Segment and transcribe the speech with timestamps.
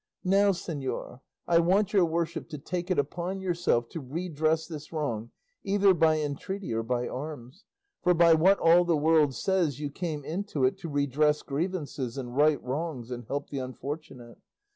[0.23, 5.29] Now, señor, I want your worship to take it upon yourself to redress this wrong
[5.63, 7.65] either by entreaty or by arms;
[8.01, 12.35] for by what all the world says you came into it to redress grievances and
[12.35, 14.39] right wrongs and help the unfortunate.